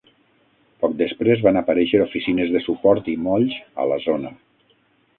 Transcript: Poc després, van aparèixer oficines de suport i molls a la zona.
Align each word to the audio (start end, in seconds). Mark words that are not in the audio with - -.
Poc 0.85 0.95
després, 1.01 1.43
van 1.49 1.61
aparèixer 1.61 2.01
oficines 2.07 2.51
de 2.57 2.65
suport 2.71 3.13
i 3.17 3.19
molls 3.29 3.63
a 3.85 3.89
la 3.93 4.03
zona. 4.11 4.37